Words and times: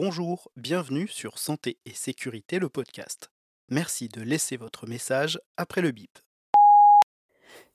Bonjour, 0.00 0.48
bienvenue 0.56 1.08
sur 1.08 1.40
Santé 1.40 1.80
et 1.84 1.92
Sécurité, 1.92 2.60
le 2.60 2.68
podcast. 2.68 3.32
Merci 3.68 4.08
de 4.08 4.22
laisser 4.22 4.56
votre 4.56 4.86
message 4.86 5.40
après 5.56 5.80
le 5.80 5.90
bip. 5.90 6.20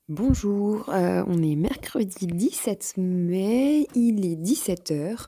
Bonjour, 0.08 0.88
euh, 0.88 1.22
on 1.26 1.42
est 1.42 1.54
mercredi 1.54 2.26
17 2.26 2.94
mai, 2.96 3.86
il 3.94 4.24
est 4.24 4.36
17h. 4.36 5.26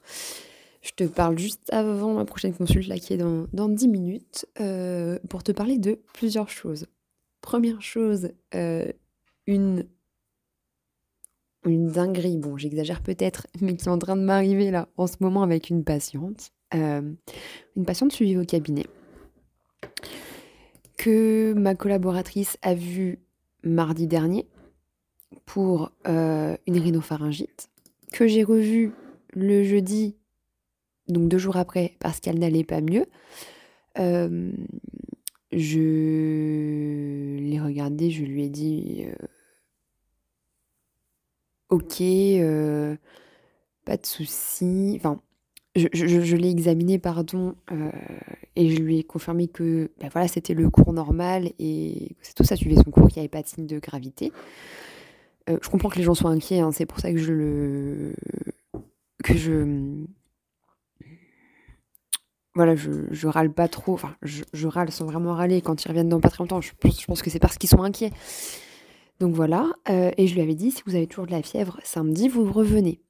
Je 0.81 0.93
te 0.93 1.05
parle 1.05 1.39
juste 1.39 1.71
avant 1.71 2.15
ma 2.15 2.25
prochaine 2.25 2.55
consulte 2.55 2.89
là 2.89 2.99
qui 2.99 3.13
est 3.13 3.19
dans, 3.19 3.47
dans 3.53 3.69
10 3.69 3.89
minutes 3.89 4.47
euh, 4.61 5.19
pour 5.29 5.43
te 5.43 5.53
parler 5.53 5.77
de 5.77 6.01
plusieurs 6.15 6.49
choses. 6.49 6.87
Première 7.43 7.83
chose, 7.83 8.31
euh, 8.55 8.91
une, 9.47 9.87
une 11.67 11.89
dinguerie, 11.89 12.39
bon 12.39 12.57
j'exagère 12.57 13.03
peut-être, 13.03 13.49
mais 13.61 13.77
qui 13.77 13.85
est 13.85 13.91
en 13.91 13.99
train 13.99 14.17
de 14.17 14.23
m'arriver 14.23 14.71
là 14.71 14.89
en 14.97 15.07
ce 15.07 15.17
moment 15.21 15.43
avec 15.43 15.69
une 15.69 15.85
patiente. 15.85 16.53
Euh, 16.75 17.13
une 17.77 17.85
patiente 17.85 18.13
suivie 18.13 18.37
au 18.37 18.45
cabinet 18.45 18.87
que 20.97 21.53
ma 21.53 21.77
collaboratrice 21.77 22.59
a 22.63 22.75
vue 22.75 23.21
mardi 23.63 24.09
dernier 24.09 24.49
pour 25.45 25.93
euh, 26.09 26.57
une 26.67 26.79
rhinopharyngite, 26.79 27.69
que 28.13 28.27
j'ai 28.27 28.43
revue 28.43 28.93
le 29.33 29.63
jeudi, 29.63 30.17
donc 31.07 31.29
deux 31.29 31.39
jours 31.39 31.57
après, 31.57 31.95
parce 32.01 32.19
qu'elle 32.19 32.41
n'allait 32.41 32.65
pas 32.65 32.81
mieux. 32.81 33.07
Euh, 33.99 34.51
je 35.53 37.37
l'ai 37.39 37.61
regardée, 37.61 38.11
je 38.11 38.25
lui 38.25 38.45
ai 38.45 38.49
dit 38.49 39.05
Ok, 41.69 42.03
pas 43.85 43.97
de 43.97 44.07
souci. 44.07 44.95
Enfin, 44.97 45.21
je, 45.77 46.37
l'ai 46.37 46.51
examiné, 46.51 46.99
pardon, 46.99 47.55
euh, 47.71 47.91
et 48.55 48.71
je 48.71 48.81
lui 48.81 48.99
ai 48.99 49.05
confirmé 49.05 49.49
que 49.49 49.91
ben 50.01 50.09
voilà, 50.11 50.29
c'était 50.29 50.55
le 50.55 50.71
cours 50.71 50.93
normal 50.93 51.51
et 51.59 52.17
que 52.21 52.35
tout 52.35 52.45
ça 52.45 52.57
suivait 52.57 52.77
son 52.77 52.91
cours, 52.91 53.09
qu'il 53.09 53.17
n'y 53.17 53.21
avait 53.21 53.29
pas 53.29 53.43
de 53.43 53.49
signe 53.49 53.67
de 53.67 53.79
gravité. 53.79 54.33
Euh, 55.49 55.59
je 55.63 55.69
comprends 55.69 55.89
que 55.89 55.99
les 55.99 56.05
gens 56.05 56.15
soient 56.15 56.31
inquiets, 56.31 56.61
hein, 56.61 56.73
c'est 56.73 56.87
pour 56.87 57.01
ça 57.01 57.13
que 57.13 57.19
je 57.19 57.33
le. 57.33 58.15
que 59.23 59.35
je. 59.35 60.05
Voilà, 62.55 62.75
je, 62.75 63.27
râle 63.27 63.53
pas 63.53 63.69
trop, 63.69 63.93
enfin, 63.93 64.17
je, 64.23 64.67
râle 64.67 64.91
sans 64.91 65.05
vraiment 65.05 65.35
râler 65.35 65.61
quand 65.61 65.85
ils 65.85 65.89
reviennent 65.89 66.09
dans 66.09 66.21
pas 66.21 66.31
très 66.31 66.43
longtemps. 66.43 66.63
Je 66.63 66.73
pense, 66.81 67.03
je 67.03 67.07
pense 67.07 67.21
que 67.21 67.29
c'est 67.29 67.39
parce 67.39 67.59
qu'ils 67.59 67.69
sont 67.69 67.83
inquiets. 67.83 68.13
Donc 69.21 69.35
voilà, 69.35 69.71
euh, 69.91 70.11
et 70.17 70.27
je 70.27 70.35
lui 70.35 70.41
avais 70.41 70.55
dit 70.55 70.71
si 70.71 70.83
vous 70.87 70.95
avez 70.95 71.07
toujours 71.07 71.27
de 71.27 71.33
la 71.33 71.43
fièvre 71.43 71.79
samedi, 71.85 72.29
vous 72.29 72.51
revenez. 72.51 73.01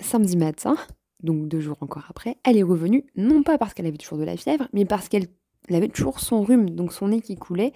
Samedi 0.00 0.36
matin, 0.36 0.76
donc 1.24 1.48
deux 1.48 1.60
jours 1.60 1.78
encore 1.80 2.04
après, 2.08 2.36
elle 2.44 2.56
est 2.56 2.62
revenue, 2.62 3.04
non 3.16 3.42
pas 3.42 3.58
parce 3.58 3.74
qu'elle 3.74 3.86
avait 3.86 3.96
toujours 3.96 4.18
de 4.18 4.24
la 4.24 4.36
fièvre, 4.36 4.68
mais 4.72 4.84
parce 4.84 5.08
qu'elle 5.08 5.26
avait 5.70 5.88
toujours 5.88 6.20
son 6.20 6.42
rhume, 6.42 6.70
donc 6.70 6.92
son 6.92 7.08
nez 7.08 7.20
qui 7.20 7.36
coulait, 7.36 7.72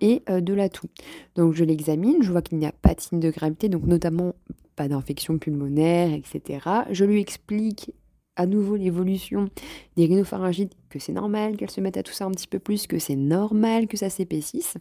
et 0.00 0.22
euh, 0.28 0.40
de 0.40 0.54
la 0.54 0.68
toux. 0.68 0.88
Donc 1.36 1.54
je 1.54 1.64
l'examine, 1.64 2.22
je 2.22 2.30
vois 2.30 2.42
qu'il 2.42 2.58
n'y 2.58 2.66
a 2.66 2.72
pas 2.72 2.94
de 2.94 3.00
signe 3.00 3.20
de 3.20 3.30
gravité, 3.30 3.68
donc 3.68 3.84
notamment 3.84 4.34
pas 4.74 4.88
d'infection 4.88 5.38
pulmonaire, 5.38 6.12
etc. 6.12 6.68
Je 6.90 7.04
lui 7.04 7.20
explique 7.20 7.92
à 8.36 8.46
nouveau 8.46 8.76
l'évolution 8.76 9.48
des 9.96 10.04
rhinopharyngites, 10.04 10.72
que 10.90 10.98
c'est 10.98 11.12
normal 11.12 11.56
qu'elle 11.56 11.70
se 11.70 11.80
mette 11.80 11.96
à 11.96 12.02
tousser 12.02 12.24
un 12.24 12.30
petit 12.30 12.46
peu 12.46 12.58
plus, 12.58 12.86
que 12.86 12.98
c'est 12.98 13.16
normal 13.16 13.86
que 13.86 13.96
ça 13.96 14.10
s'épaississe. 14.10 14.76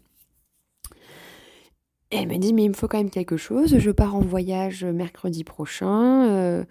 Elle 2.16 2.30
me 2.30 2.38
dit, 2.38 2.53
mais 2.53 2.63
il 2.63 2.69
me 2.69 2.73
faut 2.73 2.88
quand 2.88 2.97
même 2.97 3.09
quelque 3.09 3.38
chose, 3.38 3.77
je 3.77 3.91
pars 3.91 4.16
en 4.16 4.21
voyage 4.21 4.85
mercredi 4.85 5.43
prochain. 5.43 6.30
Euh, 6.30 6.64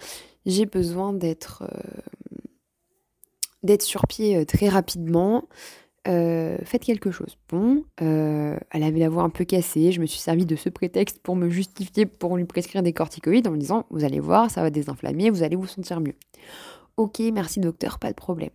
j'ai 0.47 0.65
besoin 0.67 1.13
d'être 1.13 1.63
euh, 1.63 2.39
d'être 3.63 3.83
sur 3.83 4.07
pied 4.07 4.37
euh, 4.37 4.45
très 4.45 4.69
rapidement. 4.69 5.49
Faites 6.07 6.85
quelque 6.85 7.11
chose. 7.11 7.39
Bon, 7.49 7.83
elle 7.97 8.83
avait 8.83 8.99
la 8.99 9.09
voix 9.09 9.23
un 9.23 9.31
peu 9.31 9.47
cassée. 9.47 9.91
Je 9.91 10.03
me 10.03 10.07
suis 10.07 10.21
servi 10.21 10.45
de 10.45 10.55
ce 10.55 10.69
prétexte 10.69 11.19
pour 11.21 11.35
me 11.35 11.49
justifier, 11.49 12.05
pour 12.05 12.37
lui 12.37 12.45
prescrire 12.45 12.83
des 12.83 12.93
corticoïdes 12.93 13.49
en 13.49 13.53
me 13.53 13.57
disant 13.57 13.87
Vous 13.89 14.05
allez 14.05 14.21
voir, 14.21 14.51
ça 14.51 14.61
va 14.61 14.69
désinflammer, 14.69 15.31
vous 15.31 15.43
allez 15.43 15.57
vous 15.57 15.67
sentir 15.67 16.01
mieux. 16.01 16.15
Ok, 16.99 17.21
merci 17.33 17.59
docteur, 17.59 17.99
pas 17.99 18.11
de 18.11 18.17
problème. 18.17 18.51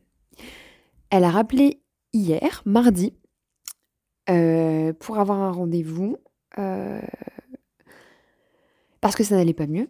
Elle 1.10 1.24
a 1.24 1.32
rappelé 1.32 1.82
hier, 2.14 2.62
mardi, 2.66 3.16
pour 4.28 5.18
avoir 5.18 5.40
un 5.40 5.52
rendez-vous 5.52 6.18
parce 9.02 9.16
que 9.16 9.24
ça 9.24 9.36
n'allait 9.36 9.54
pas 9.54 9.68
mieux. 9.68 9.90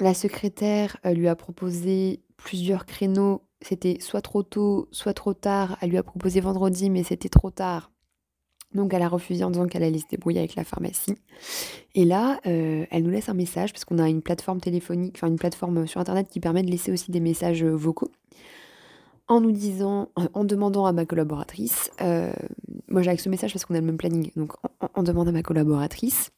la 0.00 0.14
secrétaire 0.14 0.96
lui 1.04 1.28
a 1.28 1.36
proposé 1.36 2.20
plusieurs 2.36 2.86
créneaux. 2.86 3.42
C'était 3.60 3.98
soit 4.00 4.22
trop 4.22 4.42
tôt, 4.42 4.88
soit 4.90 5.14
trop 5.14 5.34
tard. 5.34 5.78
Elle 5.80 5.90
lui 5.90 5.98
a 5.98 6.02
proposé 6.02 6.40
vendredi, 6.40 6.90
mais 6.90 7.02
c'était 7.02 7.28
trop 7.28 7.50
tard. 7.50 7.90
Donc 8.74 8.92
elle 8.92 9.02
a 9.02 9.08
refusé 9.08 9.44
en 9.44 9.50
disant 9.50 9.66
qu'elle 9.66 9.84
allait 9.84 9.98
se 9.98 10.08
débrouiller 10.08 10.40
avec 10.40 10.56
la 10.56 10.64
pharmacie. 10.64 11.14
Et 11.94 12.04
là, 12.04 12.40
elle 12.44 13.02
nous 13.02 13.10
laisse 13.10 13.28
un 13.28 13.34
message 13.34 13.72
parce 13.72 13.84
qu'on 13.84 13.98
a 13.98 14.08
une 14.08 14.22
plateforme 14.22 14.60
téléphonique, 14.60 15.14
enfin 15.16 15.28
une 15.28 15.38
plateforme 15.38 15.86
sur 15.86 16.00
internet 16.00 16.28
qui 16.28 16.40
permet 16.40 16.62
de 16.62 16.70
laisser 16.70 16.90
aussi 16.90 17.10
des 17.10 17.20
messages 17.20 17.64
vocaux. 17.64 18.10
En 19.26 19.40
nous 19.40 19.52
disant, 19.52 20.10
en 20.34 20.44
demandant 20.44 20.84
à 20.84 20.92
ma 20.92 21.06
collaboratrice, 21.06 21.90
moi 22.88 23.02
j'ai 23.02 23.08
avec 23.08 23.20
ce 23.20 23.28
message 23.28 23.52
parce 23.52 23.64
qu'on 23.64 23.74
a 23.74 23.80
le 23.80 23.86
même 23.86 23.96
planning, 23.96 24.30
donc 24.36 24.52
en 24.94 25.02
demandant 25.02 25.30
à 25.30 25.32
ma 25.32 25.42
collaboratrice 25.42 26.30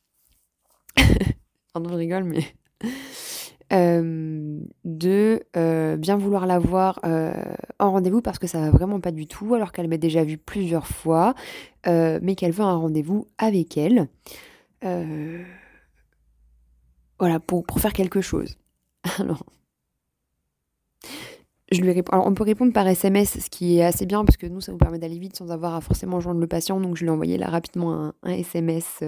Pardon, 1.73 1.91
je 1.91 1.95
rigole, 1.97 2.25
mais. 2.25 2.45
Euh, 3.73 4.61
de 4.85 5.43
euh, 5.57 5.97
bien 5.97 6.17
vouloir 6.17 6.47
la 6.47 6.61
voir 6.61 7.01
euh, 7.05 7.35
en 7.81 7.91
rendez-vous 7.91 8.23
parce 8.23 8.39
que 8.39 8.47
ça 8.47 8.61
va 8.61 8.71
vraiment 8.71 9.01
pas 9.01 9.11
du 9.11 9.27
tout, 9.27 9.55
alors 9.55 9.73
qu'elle 9.73 9.89
m'a 9.89 9.97
déjà 9.97 10.23
vu 10.23 10.39
plusieurs 10.39 10.87
fois, 10.87 11.35
mais 11.87 12.35
qu'elle 12.37 12.53
veut 12.53 12.65
un 12.65 12.77
rendez-vous 12.77 13.27
avec 13.39 13.77
elle. 13.77 14.09
voilà, 17.19 17.41
pour, 17.41 17.65
pour, 17.65 17.81
faire 17.81 17.93
quelque 17.93 18.21
chose. 18.21 18.57
Alors. 19.19 19.45
Je 21.73 21.81
lui 21.81 21.91
réponds. 21.91 22.13
Alors, 22.13 22.27
on 22.27 22.35
peut 22.35 22.45
répondre 22.45 22.73
par 22.73 22.87
SMS, 22.87 23.41
ce 23.41 23.51
qui 23.51 23.79
est 23.79 23.85
assez 23.85 24.07
bien 24.07 24.25
parce 24.25 24.37
que 24.37 24.47
nous, 24.47 24.61
ça 24.61 24.71
nous 24.73 24.79
permet 24.79 24.99
d'aller 24.99 25.19
vite 25.19 25.37
sans 25.37 25.51
avoir 25.51 25.75
à 25.75 25.81
forcément 25.81 26.21
joindre 26.21 26.41
le 26.41 26.47
patient. 26.47 26.81
Donc, 26.81 26.97
je 26.97 27.03
lui 27.03 27.09
ai 27.09 27.13
envoyé 27.13 27.39
là 27.39 27.49
rapidement 27.49 28.13
un, 28.23 28.31
SMS 28.31 29.03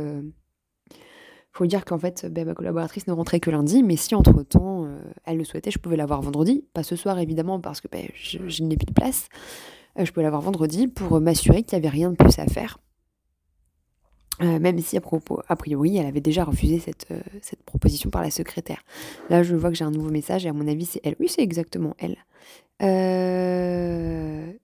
faut 1.59 1.67
dire 1.67 1.85
qu'en 1.85 1.99
fait, 1.99 2.27
ben, 2.31 2.47
ma 2.47 2.55
collaboratrice 2.55 3.09
ne 3.09 3.13
rentrait 3.13 3.41
que 3.41 3.51
lundi, 3.51 3.83
mais 3.83 3.97
si 3.97 4.15
entre-temps, 4.15 4.85
euh, 4.85 4.99
elle 5.25 5.39
le 5.39 5.45
souhaitait, 5.45 5.73
je 5.73 5.79
pouvais 5.79 5.97
l'avoir 5.97 6.23
vendredi. 6.23 6.65
Pas 6.73 6.85
ce 6.85 6.95
soir, 6.95 7.19
évidemment, 7.19 7.61
parce 7.61 7.81
que 7.81 7.89
ben, 7.89 8.07
je, 8.15 8.63
n'ai 8.63 8.77
plus 8.77 8.87
de 8.87 8.93
place. 8.93 9.29
Euh, 9.99 10.05
je 10.05 10.13
pouvais 10.13 10.23
l'avoir 10.23 10.41
vendredi 10.41 10.87
pour 10.87 11.21
m'assurer 11.21 11.65
qu'il 11.65 11.77
n'y 11.77 11.85
avait 11.85 11.93
rien 11.93 12.11
de 12.11 12.17
plus 12.17 12.39
à 12.39 12.47
faire. 12.47 12.79
Euh, 14.41 14.59
même 14.59 14.79
si, 14.81 14.97
à 14.97 15.01
a 15.49 15.57
priori, 15.57 15.97
elle 15.97 16.07
avait 16.07 16.21
déjà 16.21 16.45
refusé 16.45 16.79
cette, 16.79 17.09
cette 17.43 17.63
proposition 17.65 18.11
par 18.11 18.23
la 18.23 18.31
secrétaire. 18.31 18.83
Là, 19.31 19.43
je 19.43 19.57
vois 19.57 19.71
que 19.71 19.77
j'ai 19.77 19.85
un 19.85 19.91
nouveau 19.91 20.11
message, 20.11 20.47
et 20.47 20.49
à 20.49 20.53
mon 20.53 20.69
avis, 20.69 20.87
c'est 20.87 21.01
elle. 21.03 21.17
Oui, 21.19 21.29
c'est 21.29 21.43
exactement 21.43 21.95
elle. 21.99 22.17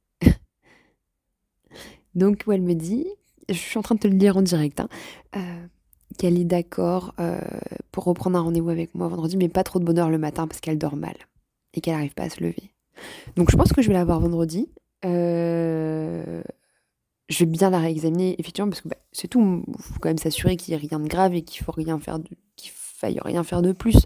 Donc, 2.15 2.45
où 2.47 2.53
elle 2.53 2.63
me 2.63 2.75
dit, 2.75 3.09
je 3.49 3.55
suis 3.55 3.79
en 3.79 3.83
train 3.83 3.97
de 3.97 4.01
te 4.01 4.07
le 4.07 4.15
dire 4.15 4.37
en 4.37 4.43
direct, 4.43 4.81
hein, 4.81 4.89
qu'elle 6.19 6.39
est 6.39 6.45
d'accord 6.45 7.15
euh, 7.19 7.41
pour 7.93 8.05
reprendre 8.05 8.39
un 8.39 8.43
rendez-vous 8.43 8.71
avec 8.71 8.95
moi 8.95 9.09
vendredi, 9.09 9.37
mais 9.37 9.49
pas 9.49 9.65
trop 9.65 9.79
de 9.79 9.85
bonheur 9.85 10.11
le 10.11 10.19
matin 10.19 10.47
parce 10.47 10.61
qu'elle 10.61 10.79
dort 10.79 10.97
mal 10.97 11.15
et 11.73 11.81
qu'elle 11.81 11.95
n'arrive 11.95 12.15
pas 12.15 12.25
à 12.25 12.31
se 12.31 12.43
lever. 12.43 12.73
Donc 13.37 13.51
je 13.51 13.57
pense 13.57 13.73
que 13.73 13.83
je 13.83 13.89
vais 13.89 13.95
la 13.95 14.05
voir 14.05 14.21
vendredi. 14.21 14.69
Je 17.29 17.39
vais 17.39 17.47
bien 17.47 17.71
la 17.71 17.79
réexaminer, 17.79 18.37
effectivement, 18.39 18.69
parce 18.69 18.83
que 18.83 18.89
bah, 18.89 18.97
c'est 19.13 19.29
tout. 19.29 19.65
Il 19.67 19.83
faut 19.83 19.99
quand 20.01 20.11
même 20.11 20.19
s'assurer 20.19 20.57
qu'il 20.57 20.75
n'y 20.75 20.83
ait 20.83 20.87
rien 20.89 21.01
de 21.01 21.09
grave 21.09 21.35
et 21.35 21.43
qu'il 21.43 21.65
faut 21.65 21.73
rien 21.73 21.99
faire 21.99 22.19
qu'il 22.57 22.71
faille 22.73 23.19
rien 23.25 23.43
faire 23.45 23.63
de 23.63 23.73
plus. 23.73 23.97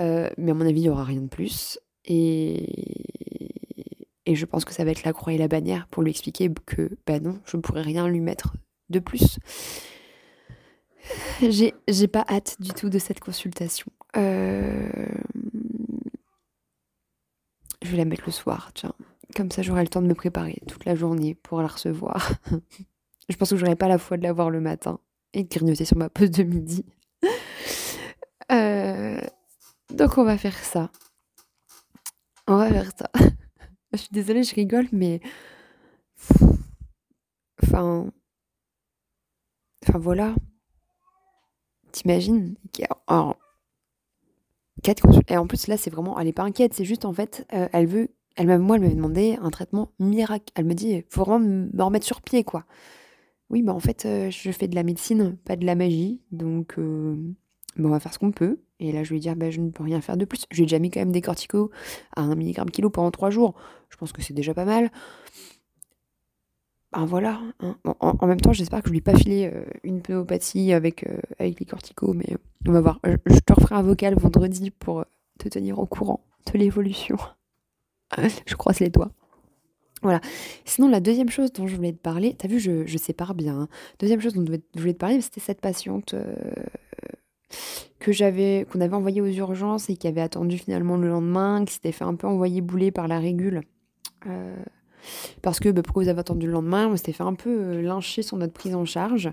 Euh, 0.00 0.30
mais 0.36 0.50
à 0.50 0.54
mon 0.54 0.66
avis, 0.66 0.80
il 0.80 0.84
n'y 0.84 0.88
aura 0.90 1.04
rien 1.04 1.22
de 1.22 1.28
plus. 1.28 1.78
Et... 2.04 2.66
et 4.26 4.34
je 4.34 4.44
pense 4.44 4.64
que 4.64 4.72
ça 4.72 4.84
va 4.84 4.90
être 4.90 5.04
la 5.04 5.12
croix 5.12 5.32
et 5.32 5.38
la 5.38 5.48
bannière 5.48 5.86
pour 5.88 6.02
lui 6.02 6.10
expliquer 6.10 6.50
que, 6.66 6.90
bah 7.06 7.18
non, 7.18 7.40
je 7.46 7.56
ne 7.56 7.62
pourrais 7.62 7.82
rien 7.82 8.06
lui 8.08 8.20
mettre 8.20 8.54
de 8.90 8.98
plus. 8.98 9.38
J'ai, 11.40 11.74
j'ai 11.88 12.08
pas 12.08 12.24
hâte 12.28 12.56
du 12.60 12.70
tout 12.70 12.90
de 12.90 12.98
cette 12.98 13.20
consultation. 13.20 13.90
Euh, 14.16 14.88
je 17.82 17.90
vais 17.90 17.96
la 17.96 18.04
mettre 18.04 18.24
le 18.26 18.32
soir, 18.32 18.70
tiens. 18.74 18.94
Comme 19.38 19.52
ça, 19.52 19.62
j'aurai 19.62 19.82
le 19.82 19.88
temps 19.88 20.02
de 20.02 20.08
me 20.08 20.16
préparer 20.16 20.60
toute 20.66 20.84
la 20.84 20.96
journée 20.96 21.36
pour 21.36 21.62
la 21.62 21.68
recevoir. 21.68 22.32
je 23.28 23.36
pense 23.36 23.50
que 23.50 23.56
j'aurai 23.56 23.76
pas 23.76 23.86
la 23.86 23.96
foi 23.96 24.16
de 24.16 24.24
la 24.24 24.32
voir 24.32 24.50
le 24.50 24.60
matin 24.60 24.98
et 25.32 25.44
de 25.44 25.48
grignoter 25.48 25.84
sur 25.84 25.96
ma 25.96 26.10
pause 26.10 26.32
de 26.32 26.42
midi. 26.42 26.84
Euh, 28.50 29.20
donc, 29.92 30.16
on 30.16 30.24
va 30.24 30.38
faire 30.38 30.56
ça. 30.56 30.90
On 32.46 32.56
va 32.56 32.70
faire 32.70 32.90
ça. 32.96 33.10
je 33.92 33.98
suis 33.98 34.08
désolée, 34.10 34.42
je 34.42 34.54
rigole, 34.54 34.88
mais. 34.90 35.20
Enfin. 37.62 38.10
Enfin, 39.86 39.98
voilà. 39.98 40.34
T'imagines 41.92 42.54
quatre 44.82 45.02
consultations. 45.02 45.34
Et 45.34 45.36
en 45.36 45.46
plus, 45.46 45.66
là, 45.66 45.76
c'est 45.76 45.90
vraiment, 45.90 46.18
elle 46.18 46.28
est 46.28 46.32
pas 46.32 46.44
inquiète, 46.44 46.72
c'est 46.72 46.86
juste 46.86 47.04
en 47.04 47.12
fait, 47.12 47.46
euh, 47.52 47.68
elle 47.74 47.86
veut, 47.86 48.08
elle 48.38 48.46
m'a, 48.46 48.56
moi, 48.56 48.76
elle 48.76 48.82
m'avait 48.82 48.94
demandé 48.94 49.36
un 49.42 49.50
traitement 49.50 49.90
miracle. 49.98 50.52
Elle 50.54 50.64
me 50.64 50.74
dit, 50.74 51.04
faut 51.10 51.24
vraiment 51.24 51.40
me 51.40 51.82
remettre 51.82 52.06
sur 52.06 52.22
pied, 52.22 52.44
quoi. 52.44 52.64
Oui, 53.50 53.62
bah 53.62 53.74
en 53.74 53.80
fait, 53.80 54.06
euh, 54.06 54.30
je 54.30 54.52
fais 54.52 54.68
de 54.68 54.76
la 54.76 54.84
médecine, 54.84 55.36
pas 55.44 55.56
de 55.56 55.66
la 55.66 55.74
magie, 55.74 56.20
donc 56.30 56.74
euh, 56.78 57.16
bah, 57.76 57.88
on 57.88 57.90
va 57.90 57.98
faire 57.98 58.14
ce 58.14 58.18
qu'on 58.20 58.30
peut. 58.30 58.60
Et 58.78 58.92
là, 58.92 59.02
je 59.02 59.10
lui 59.10 59.16
ai 59.16 59.20
dit, 59.20 59.34
bah, 59.34 59.50
je 59.50 59.60
ne 59.60 59.70
peux 59.70 59.82
rien 59.82 60.00
faire 60.00 60.16
de 60.16 60.24
plus. 60.24 60.44
J'ai 60.52 60.62
déjà 60.62 60.78
mis 60.78 60.90
quand 60.90 61.00
même 61.00 61.10
des 61.10 61.20
corticos 61.20 61.70
à 62.14 62.22
1 62.22 62.36
mg 62.36 62.70
kilo 62.70 62.90
pendant 62.90 63.10
3 63.10 63.30
jours. 63.30 63.54
Je 63.88 63.96
pense 63.96 64.12
que 64.12 64.22
c'est 64.22 64.34
déjà 64.34 64.54
pas 64.54 64.64
mal. 64.64 64.92
Ben 66.92 67.06
voilà. 67.06 67.40
Hein. 67.58 67.76
En, 68.00 68.26
même 68.26 68.40
temps, 68.40 68.52
j'espère 68.52 68.82
que 68.82 68.88
je 68.88 68.92
lui 68.92 68.98
ai 68.98 69.02
pas 69.02 69.16
filé 69.16 69.50
euh, 69.52 69.64
une 69.82 70.00
pneumopathie 70.00 70.72
avec, 70.72 71.04
avec 71.40 71.58
les 71.58 71.66
corticos, 71.66 72.14
mais 72.14 72.36
on 72.68 72.72
va 72.72 72.80
voir. 72.80 73.00
Je, 73.04 73.38
te 73.40 73.52
referai 73.52 73.74
un 73.74 73.82
vocal 73.82 74.14
vendredi 74.14 74.70
pour 74.70 75.04
te 75.38 75.48
tenir 75.48 75.80
au 75.80 75.86
courant 75.86 76.20
de 76.52 76.58
l'évolution. 76.58 77.16
je 78.46 78.54
croise 78.54 78.80
les 78.80 78.88
doigts. 78.88 79.10
Voilà. 80.02 80.20
Sinon, 80.64 80.88
la 80.88 81.00
deuxième 81.00 81.28
chose 81.28 81.52
dont 81.52 81.66
je 81.66 81.74
voulais 81.74 81.92
te 81.92 81.98
parler, 81.98 82.34
t'as 82.38 82.46
vu, 82.48 82.60
je, 82.60 82.86
je 82.86 82.98
sépare 82.98 83.34
bien. 83.34 83.62
Hein. 83.62 83.68
Deuxième 83.98 84.20
chose 84.20 84.34
dont 84.34 84.44
je 84.44 84.80
voulais 84.80 84.92
te 84.92 84.98
parler, 84.98 85.20
c'était 85.20 85.40
cette 85.40 85.60
patiente 85.60 86.14
que 87.98 88.12
j'avais, 88.12 88.66
qu'on 88.70 88.80
avait 88.80 88.94
envoyée 88.94 89.20
aux 89.20 89.26
urgences 89.26 89.90
et 89.90 89.96
qui 89.96 90.06
avait 90.06 90.20
attendu 90.20 90.56
finalement 90.56 90.96
le 90.96 91.08
lendemain, 91.08 91.64
qui 91.64 91.74
s'était 91.74 91.90
fait 91.90 92.04
un 92.04 92.14
peu 92.14 92.28
envoyer 92.28 92.60
bouler 92.60 92.92
par 92.92 93.08
la 93.08 93.18
régule. 93.18 93.62
Parce 95.42 95.60
que 95.60 95.68
bah, 95.68 95.82
pourquoi 95.82 96.02
vous 96.04 96.08
avez 96.08 96.20
attendu 96.20 96.46
le 96.46 96.52
lendemain? 96.52 96.88
On 96.88 96.96
s'était 96.96 97.12
fait 97.12 97.22
un 97.22 97.34
peu 97.34 97.50
euh, 97.50 97.82
lyncher 97.82 98.22
sur 98.22 98.36
notre 98.36 98.52
prise 98.52 98.74
en 98.74 98.84
charge. 98.84 99.30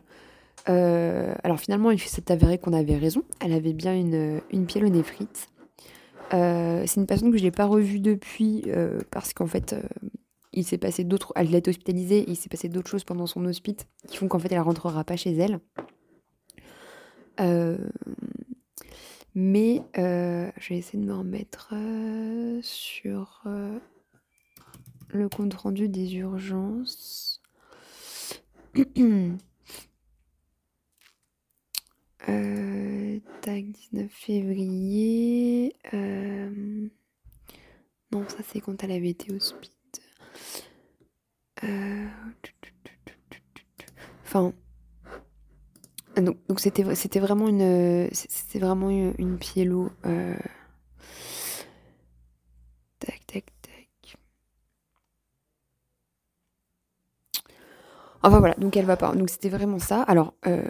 Euh, 0.69 1.33
alors 1.43 1.59
finalement, 1.59 1.91
il 1.91 1.99
s'est 1.99 2.31
avéré 2.31 2.57
qu'on 2.57 2.73
avait 2.73 2.97
raison. 2.97 3.23
Elle 3.39 3.53
avait 3.53 3.73
bien 3.73 3.95
une, 3.95 4.41
une 4.51 4.65
pyélonéphrite. 4.65 5.49
Euh, 6.33 6.83
c'est 6.85 6.99
une 6.99 7.07
patiente 7.07 7.31
que 7.31 7.37
je 7.37 7.43
n'ai 7.43 7.51
pas 7.51 7.65
revue 7.65 7.99
depuis 7.99 8.63
parce 9.11 9.33
qu'en 9.33 9.47
fait, 9.47 9.75
il 10.53 10.65
s'est 10.65 10.77
passé 10.77 11.03
d'autres. 11.03 11.33
Elle 11.35 11.53
a 11.53 11.57
été 11.57 11.69
hospitalisée 11.69 12.19
et 12.19 12.29
il 12.29 12.35
s'est 12.35 12.49
passé 12.49 12.69
d'autres 12.69 12.89
choses 12.89 13.03
pendant 13.03 13.27
son 13.27 13.45
hospice 13.45 13.87
qui 14.07 14.17
font 14.17 14.27
qu'en 14.27 14.39
fait, 14.39 14.51
elle 14.51 14.59
rentrera 14.59 15.03
pas 15.03 15.15
chez 15.15 15.33
elle. 15.35 15.59
mais 19.35 19.83
je 19.95 20.69
vais 20.69 20.77
essayer 20.77 20.99
de 20.99 21.05
me 21.05 21.13
remettre 21.13 21.73
sur 22.61 23.43
le 25.09 25.29
compte 25.29 25.53
rendu 25.53 25.89
des 25.89 26.15
urgences. 26.15 27.41
euh, 33.47 33.53
tac, 33.53 33.65
19 33.65 34.11
février. 34.11 35.75
Euh, 35.93 36.87
non, 38.11 38.27
ça 38.27 38.37
c'est 38.47 38.59
quand 38.61 38.83
elle 38.83 38.91
avait 38.91 39.09
été 39.09 39.33
hospitalisée. 39.33 39.75
Euh, 41.63 42.07
enfin. 44.23 44.53
Donc 46.17 46.61
c'était 46.61 47.19
vraiment 47.19 47.49
une 47.49 48.07
c'était 48.11 48.59
vraiment 48.59 48.89
une, 48.89 49.13
une 49.17 49.37
piélo. 49.37 49.89
Euh, 50.05 50.35
Enfin 58.25 58.39
voilà, 58.39 58.55
donc 58.55 58.75
elle 58.75 58.85
va 58.85 58.97
pas. 58.97 59.13
Donc 59.15 59.29
c'était 59.29 59.49
vraiment 59.49 59.77
ça. 59.77 60.01
Alors, 60.01 60.33
euh, 60.47 60.63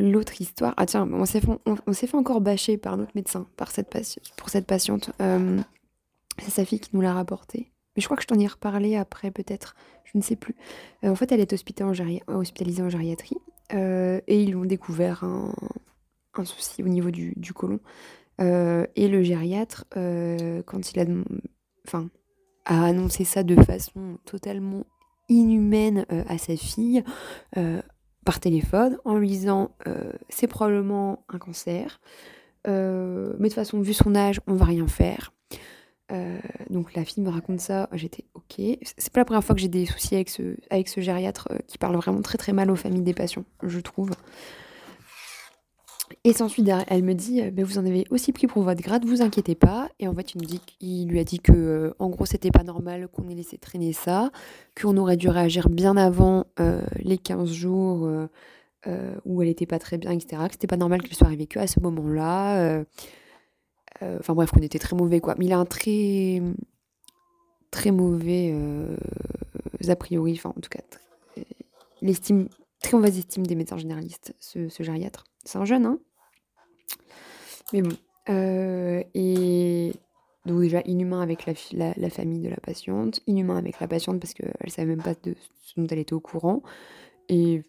l'autre 0.00 0.40
histoire. 0.40 0.74
Ah 0.76 0.86
tiens, 0.86 1.08
on 1.12 1.24
s'est 1.26 1.40
fait, 1.40 1.48
on, 1.66 1.92
fait 1.92 2.14
encore 2.14 2.40
bâcher 2.40 2.76
par 2.76 2.96
notre 2.96 3.12
médecin 3.14 3.46
par 3.56 3.70
cette 3.70 3.90
pour 4.36 4.48
cette 4.48 4.66
patiente. 4.66 5.10
Euh, 5.20 5.58
c'est 6.38 6.50
sa 6.50 6.64
fille 6.64 6.80
qui 6.80 6.90
nous 6.92 7.00
l'a 7.00 7.12
rapporté. 7.12 7.72
Mais 7.96 8.00
je 8.00 8.06
crois 8.06 8.16
que 8.16 8.22
je 8.22 8.28
t'en 8.28 8.38
ai 8.38 8.46
reparlé 8.46 8.96
après, 8.96 9.30
peut-être. 9.30 9.74
Je 10.04 10.18
ne 10.18 10.22
sais 10.22 10.36
plus. 10.36 10.54
Euh, 11.04 11.10
en 11.10 11.14
fait, 11.14 11.32
elle 11.32 11.40
est 11.40 11.52
hospitalisée 11.52 12.82
en, 12.82 12.88
gériatrie. 12.88 13.36
et 13.72 14.42
ils 14.42 14.56
ont 14.56 14.64
découvert 14.64 15.24
un, 15.24 15.54
souci 16.44 16.82
au 16.82 16.88
niveau 16.88 17.10
du, 17.10 17.34
du 17.36 17.52
côlon. 17.52 17.80
et 18.38 19.08
le 19.08 19.22
gériatre, 19.22 19.84
quand 19.90 20.92
il 20.92 21.00
a, 21.00 21.04
enfin, 21.86 22.08
a 22.64 22.84
annoncé 22.84 23.24
ça 23.24 23.42
de 23.42 23.60
façon 23.62 24.18
totalement 24.24 24.84
inhumaine 25.30 26.04
euh, 26.12 26.24
à 26.28 26.36
sa 26.36 26.56
fille 26.56 27.02
euh, 27.56 27.80
par 28.24 28.40
téléphone 28.40 28.98
en 29.04 29.16
lui 29.16 29.28
disant 29.28 29.70
euh, 29.86 30.12
c'est 30.28 30.46
probablement 30.46 31.24
un 31.28 31.38
cancer, 31.38 32.00
mais 32.66 32.72
de 32.72 33.36
toute 33.42 33.54
façon, 33.54 33.80
vu 33.80 33.94
son 33.94 34.14
âge, 34.14 34.40
on 34.46 34.54
va 34.54 34.66
rien 34.66 34.86
faire. 34.86 35.32
donc 36.68 36.94
la 36.94 37.04
fille 37.04 37.22
me 37.22 37.30
raconte 37.30 37.60
ça, 37.60 37.88
j'étais 37.92 38.24
ok. 38.34 38.60
C'est 38.82 39.12
pas 39.12 39.20
la 39.20 39.24
première 39.24 39.44
fois 39.44 39.54
que 39.54 39.60
j'ai 39.60 39.68
des 39.68 39.86
soucis 39.86 40.14
avec 40.14 40.28
ce, 40.28 40.56
avec 40.68 40.88
ce 40.88 41.00
gériatre 41.00 41.48
qui 41.66 41.78
parle 41.78 41.96
vraiment 41.96 42.20
très 42.20 42.36
très 42.36 42.52
mal 42.52 42.70
aux 42.70 42.76
familles 42.76 43.02
des 43.02 43.14
patients, 43.14 43.44
je 43.62 43.80
trouve. 43.80 44.10
Et 46.24 46.42
ensuite, 46.42 46.70
elle 46.88 47.02
me 47.02 47.14
dit 47.14 47.40
«Ben, 47.50 47.64
Vous 47.64 47.78
en 47.78 47.86
avez 47.86 48.06
aussi 48.10 48.32
pris 48.32 48.46
pour 48.46 48.62
votre 48.62 48.82
grade, 48.82 49.06
vous 49.06 49.22
inquiétez 49.22 49.54
pas. 49.54 49.88
Et 49.98 50.06
en 50.06 50.14
fait, 50.14 50.34
il, 50.34 50.42
dit, 50.42 50.60
il 50.80 51.08
lui 51.08 51.18
a 51.18 51.24
dit 51.24 51.38
que, 51.40 51.52
euh, 51.52 51.94
en 51.98 52.10
gros, 52.10 52.26
c'était 52.26 52.50
pas 52.50 52.62
normal 52.62 53.08
qu'on 53.08 53.26
ait 53.30 53.34
laissé 53.34 53.56
traîner 53.56 53.94
ça, 53.94 54.30
qu'on 54.80 54.98
aurait 54.98 55.16
dû 55.16 55.30
réagir 55.30 55.70
bien 55.70 55.96
avant 55.96 56.44
euh, 56.60 56.82
les 56.98 57.16
15 57.16 57.50
jours 57.50 58.06
euh, 58.06 59.14
où 59.24 59.40
elle 59.40 59.48
était 59.48 59.64
pas 59.64 59.78
très 59.78 59.96
bien, 59.96 60.10
etc. 60.10 60.42
Que 60.46 60.52
c'était 60.52 60.66
pas 60.66 60.76
normal 60.76 61.00
qu'il 61.02 61.14
soit 61.14 61.26
arrivé 61.26 61.46
que 61.46 61.58
à 61.58 61.66
ce 61.66 61.80
moment-là. 61.80 62.84
Enfin 64.02 64.34
bref, 64.34 64.50
qu'on 64.50 64.60
était 64.60 64.78
très 64.78 64.96
mauvais, 64.96 65.20
quoi. 65.20 65.34
Mais 65.38 65.46
il 65.46 65.52
a 65.52 65.58
un 65.58 65.66
très, 65.66 66.42
très 67.70 67.90
mauvais 67.90 68.54
a 69.88 69.96
priori, 69.96 70.34
enfin 70.34 70.50
en 70.50 70.60
tout 70.60 70.70
cas, 70.70 70.80
l'estime, 72.00 72.48
très 72.82 72.96
mauvaise 72.96 73.18
estime 73.18 73.46
des 73.46 73.54
médecins 73.54 73.76
généralistes, 73.78 74.34
ce, 74.38 74.68
ce 74.68 74.82
gériatre. 74.82 75.24
C'est 75.44 75.58
un 75.58 75.64
jeune, 75.64 75.86
hein? 75.86 75.98
Mais 77.72 77.82
bon. 77.82 77.96
Euh, 78.28 79.02
et 79.14 79.92
donc 80.46 80.60
déjà 80.60 80.80
inhumain 80.84 81.20
avec 81.20 81.46
la, 81.46 81.94
la, 81.96 82.10
famille 82.10 82.40
de 82.40 82.48
la 82.48 82.56
patiente, 82.56 83.20
inhumain 83.26 83.56
avec 83.56 83.80
la 83.80 83.88
patiente 83.88 84.20
parce 84.20 84.34
qu'elle 84.34 84.52
ne 84.64 84.70
savait 84.70 84.88
même 84.88 85.02
pas 85.02 85.14
de 85.22 85.34
ce 85.60 85.80
dont 85.80 85.86
elle 85.88 85.98
était 85.98 86.12
au 86.12 86.20
courant, 86.20 86.62
et 87.28 87.62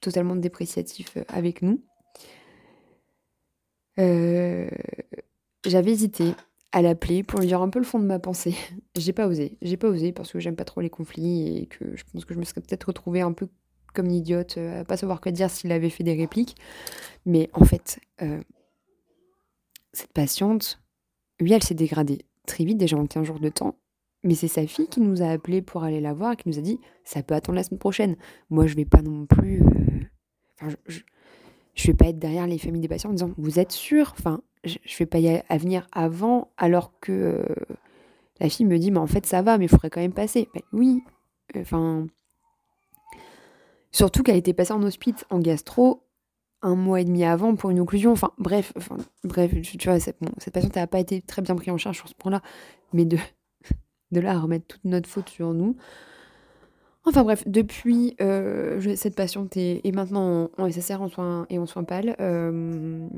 totalement 0.00 0.36
dépréciatif 0.36 1.16
avec 1.28 1.62
nous. 1.62 1.82
Euh, 3.98 4.68
j'avais 5.66 5.92
hésité 5.92 6.34
à 6.72 6.82
l'appeler 6.82 7.22
pour 7.22 7.40
lui 7.40 7.46
dire 7.46 7.60
un 7.60 7.68
peu 7.68 7.78
le 7.78 7.84
fond 7.84 7.98
de 7.98 8.06
ma 8.06 8.18
pensée. 8.18 8.54
j'ai 8.96 9.12
pas 9.12 9.26
osé, 9.26 9.58
j'ai 9.62 9.76
pas 9.76 9.88
osé 9.88 10.12
parce 10.12 10.32
que 10.32 10.40
j'aime 10.40 10.56
pas 10.56 10.64
trop 10.64 10.80
les 10.80 10.90
conflits 10.90 11.58
et 11.58 11.66
que 11.66 11.96
je 11.96 12.04
pense 12.12 12.24
que 12.24 12.34
je 12.34 12.38
me 12.38 12.44
serais 12.44 12.60
peut-être 12.60 12.84
retrouvée 12.84 13.20
un 13.20 13.32
peu 13.32 13.48
comme 13.92 14.06
une 14.06 14.14
idiote, 14.14 14.58
euh, 14.58 14.84
pas 14.84 14.96
savoir 14.96 15.20
quoi 15.20 15.32
dire 15.32 15.50
s'il 15.50 15.72
avait 15.72 15.90
fait 15.90 16.04
des 16.04 16.14
répliques. 16.14 16.56
Mais 17.26 17.50
en 17.52 17.64
fait, 17.64 18.00
euh, 18.22 18.40
cette 19.92 20.12
patiente, 20.12 20.80
oui, 21.40 21.52
elle 21.52 21.62
s'est 21.62 21.74
dégradée 21.74 22.26
très 22.46 22.64
vite, 22.64 22.78
déjà 22.78 22.96
en 22.96 23.06
15 23.06 23.24
jours 23.24 23.40
de 23.40 23.48
temps. 23.48 23.76
Mais 24.24 24.34
c'est 24.34 24.48
sa 24.48 24.66
fille 24.66 24.86
qui 24.86 25.00
nous 25.00 25.22
a 25.22 25.26
appelé 25.26 25.62
pour 25.62 25.82
aller 25.82 26.00
la 26.00 26.12
voir 26.12 26.32
et 26.32 26.36
qui 26.36 26.48
nous 26.48 26.58
a 26.58 26.62
dit 26.62 26.78
ça 27.04 27.22
peut 27.22 27.34
attendre 27.34 27.56
la 27.56 27.64
semaine 27.64 27.80
prochaine. 27.80 28.16
Moi, 28.50 28.66
je 28.66 28.76
vais 28.76 28.84
pas 28.84 29.02
non 29.02 29.26
plus. 29.26 29.62
Euh, 30.62 30.70
je, 30.86 31.00
je, 31.74 31.86
vais 31.88 31.94
pas 31.94 32.06
être 32.06 32.20
derrière 32.20 32.46
les 32.46 32.58
familles 32.58 32.82
des 32.82 32.88
patients 32.88 33.10
en 33.10 33.14
disant 33.14 33.32
vous 33.36 33.58
êtes 33.58 33.72
sûr 33.72 34.14
Enfin, 34.16 34.42
je, 34.62 34.78
je 34.84 34.96
vais 34.98 35.06
pas 35.06 35.18
y 35.18 35.42
venir 35.58 35.88
avant 35.90 36.52
alors 36.56 36.92
que 37.00 37.44
la 38.38 38.48
fille 38.48 38.66
me 38.66 38.78
dit 38.78 38.92
mais 38.92 38.98
en 38.98 39.08
fait 39.08 39.26
ça 39.26 39.42
va, 39.42 39.58
mais 39.58 39.64
il 39.64 39.68
faudrait 39.68 39.90
quand 39.90 40.00
même 40.00 40.12
passer. 40.12 40.48
Ben, 40.54 40.62
oui, 40.72 41.02
enfin. 41.56 42.06
Surtout 43.92 44.22
qu'elle 44.22 44.36
était 44.36 44.54
passée 44.54 44.72
en 44.72 44.82
hospice 44.82 45.24
en 45.30 45.38
gastro 45.38 46.02
un 46.62 46.76
mois 46.76 47.00
et 47.00 47.04
demi 47.04 47.24
avant 47.24 47.54
pour 47.54 47.70
une 47.70 47.80
occlusion. 47.80 48.12
Enfin, 48.12 48.30
bref, 48.38 48.72
tu 49.62 49.88
vois, 49.88 50.00
cette, 50.00 50.18
patiente 50.52 50.76
n'a 50.76 50.86
pas 50.86 51.00
été 51.00 51.20
très 51.20 51.42
bien 51.42 51.54
prise 51.56 51.70
en 51.70 51.78
charge 51.78 51.98
sur 51.98 52.08
ce 52.08 52.14
point-là. 52.14 52.40
Mais 52.92 53.04
de, 53.04 53.18
de 54.12 54.20
là 54.20 54.32
à 54.32 54.38
remettre 54.38 54.66
toute 54.66 54.84
notre 54.84 55.08
faute 55.08 55.28
sur 55.28 55.52
nous. 55.52 55.76
Enfin 57.04 57.24
bref, 57.24 57.42
depuis, 57.46 58.14
euh, 58.20 58.94
cette 58.94 59.16
patiente 59.16 59.56
est, 59.56 59.92
maintenant 59.92 60.50
en, 60.56 60.70
SSR 60.70 61.02
en 61.02 61.08
soins 61.08 61.46
et 61.50 61.58
en 61.58 61.66
soins 61.66 61.82
pâles. 61.82 62.14
Euh, 62.20 63.08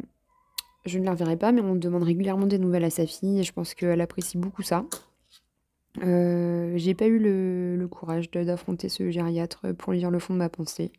je 0.87 0.99
ne 0.99 1.05
la 1.05 1.13
reverrai 1.13 1.37
pas, 1.37 1.53
mais 1.53 1.61
on 1.61 1.75
demande 1.75 2.03
régulièrement 2.03 2.47
des 2.47 2.59
nouvelles 2.59 2.85
à 2.85 2.91
sa 2.91 3.07
fille 3.07 3.41
et 3.41 3.43
je 3.43 3.53
pense 3.53 3.75
qu'elle 3.75 4.01
apprécie 4.01 4.39
beaucoup 4.39 4.63
ça. 4.63 4.85
Euh, 6.03 6.73
j'ai 6.77 6.95
pas 6.95 7.07
eu 7.07 7.19
le, 7.19 7.87
courage 7.89 8.31
d'affronter 8.31 8.89
ce 8.89 9.11
gériatre 9.11 9.73
pour 9.75 9.93
lire 9.93 10.11
le 10.11 10.19
fond 10.19 10.35
de 10.35 10.39
ma 10.39 10.49
pensée, 10.49 10.91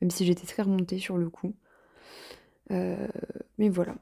même 0.00 0.10
si 0.10 0.24
j'étais 0.24 0.46
très 0.46 0.62
remontée 0.62 0.98
sur 0.98 1.16
le 1.16 1.28
coup. 1.30 1.54
Euh, 2.70 3.08
mais 3.58 3.68
voilà. 3.68 3.94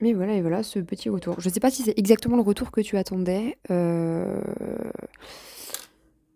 Mais 0.00 0.12
voilà, 0.14 0.34
et 0.34 0.40
voilà 0.40 0.62
ce 0.62 0.78
petit 0.78 1.08
retour. 1.08 1.40
Je 1.40 1.48
sais 1.48 1.60
pas 1.60 1.70
si 1.70 1.82
c'est 1.82 1.98
exactement 1.98 2.36
le 2.36 2.42
retour 2.42 2.70
que 2.70 2.80
tu 2.80 2.96
attendais. 2.96 3.58
Euh, 3.70 4.40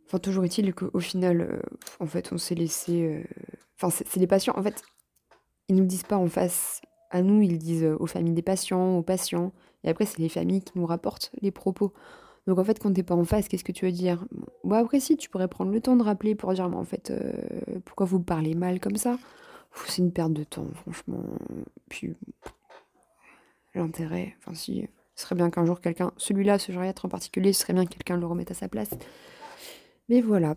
enfin, 0.07 0.19
toujours 0.19 0.45
est-il 0.45 0.73
qu'au 0.75 1.01
final, 1.01 1.61
en 1.99 2.07
fait, 2.07 2.31
on 2.33 2.39
s'est 2.39 2.55
laissé. 2.55 3.25
Enfin, 3.77 3.91
c'est 3.91 4.21
les 4.21 4.29
patients. 4.29 4.55
En 4.57 4.63
fait, 4.63 4.83
ils 5.69 5.75
nous 5.75 5.85
disent 5.85 6.05
pas 6.05 6.17
en 6.17 6.29
face 6.29 6.81
à 7.11 7.23
nous, 7.23 7.41
ils 7.43 7.59
disent 7.59 7.87
aux 7.99 8.07
familles 8.07 8.35
des 8.35 8.43
patients, 8.43 8.99
aux 8.99 9.03
patients. 9.03 9.53
Et 9.83 9.89
après, 9.89 10.05
c'est 10.07 10.19
les 10.19 10.29
familles 10.29 10.63
qui 10.63 10.73
nous 10.77 10.87
rapportent 10.87 11.33
les 11.41 11.51
propos. 11.51 11.93
Donc 12.47 12.59
en 12.59 12.65
fait, 12.65 12.79
quand 12.79 12.93
t'es 12.93 13.03
pas 13.03 13.15
en 13.15 13.25
face, 13.25 13.49
qu'est-ce 13.49 13.65
que 13.65 13.73
tu 13.73 13.87
veux 13.87 13.93
dire? 13.93 14.25
Bon, 14.65 14.77
après, 14.77 15.01
si, 15.01 15.17
tu 15.17 15.29
pourrais 15.29 15.49
prendre 15.49 15.73
le 15.73 15.81
temps 15.81 15.97
de 15.97 16.03
rappeler 16.03 16.35
pour 16.35 16.53
dire, 16.55 16.69
mais 16.69 16.77
en 16.77 16.85
fait, 16.85 17.13
pourquoi 17.85 18.07
vous 18.07 18.21
parlez 18.21 18.55
mal 18.55 18.81
comme 18.81 18.97
ça? 18.97 19.19
C'est 19.87 19.99
une 19.99 20.13
perte 20.13 20.33
de 20.33 20.45
temps, 20.45 20.67
franchement. 20.75 21.23
Puis, 21.89 22.15
l'intérêt, 23.75 24.35
enfin 24.39 24.55
si, 24.55 24.89
ce 25.17 25.25
serait 25.25 25.35
bien 25.35 25.51
qu'un 25.51 25.67
jour 25.67 25.81
quelqu'un, 25.81 26.13
celui-là, 26.17 26.59
ce 26.59 26.73
gériatre 26.73 27.05
en 27.05 27.09
particulier, 27.09 27.53
ce 27.53 27.63
serait 27.63 27.73
bien 27.73 27.85
que 27.85 27.91
quelqu'un 27.91 28.17
le 28.17 28.27
remette 28.27 28.51
à 28.51 28.55
sa 28.55 28.69
place. 28.69 28.91
Mais 30.09 30.21
voilà. 30.21 30.57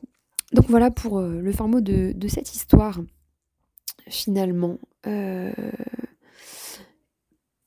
Donc 0.53 0.65
voilà 0.67 0.91
pour 0.91 1.21
le 1.21 1.51
fin 1.51 1.67
mot 1.67 1.81
de, 1.81 2.27
cette 2.27 2.53
histoire, 2.53 2.99
finalement. 4.07 4.77
Euh... 5.07 5.51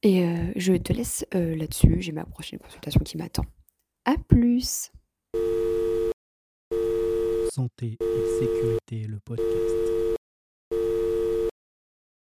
Et 0.02 0.24
euh, 0.24 0.52
je 0.56 0.74
te 0.74 0.92
laisse 0.92 1.24
euh, 1.34 1.54
là-dessus. 1.54 2.00
J'ai 2.00 2.12
ma 2.12 2.24
prochaine 2.24 2.58
consultation 2.58 3.00
qui 3.04 3.16
m'attend. 3.16 3.44
À 4.04 4.16
plus 4.18 4.90
Santé 7.52 7.96
et 8.00 8.40
sécurité, 8.40 9.06
le 9.06 9.20
podcast. 9.20 9.71